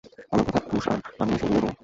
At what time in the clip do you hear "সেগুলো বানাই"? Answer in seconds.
1.39-1.75